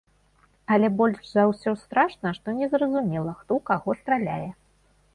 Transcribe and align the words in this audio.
Але 0.75 0.89
больш 1.01 1.19
за 1.33 1.43
ўсё 1.51 1.75
страшна, 1.83 2.27
што 2.41 2.47
незразумела, 2.63 3.39
хто 3.45 3.51
ў 3.59 3.61
каго 3.73 3.89
страляе. 4.03 4.51